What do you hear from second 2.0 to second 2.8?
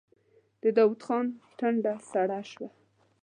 سړه شوه.